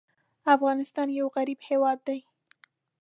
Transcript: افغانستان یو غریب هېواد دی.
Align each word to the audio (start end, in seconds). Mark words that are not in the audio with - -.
افغانستان 0.55 1.07
یو 1.19 1.27
غریب 1.35 1.59
هېواد 1.69 1.99
دی. 2.07 2.19